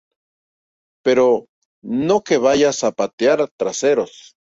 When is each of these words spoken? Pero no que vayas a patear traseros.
Pero 1.03 1.45
no 1.83 2.23
que 2.23 2.39
vayas 2.39 2.83
a 2.83 2.91
patear 2.91 3.47
traseros. 3.55 4.35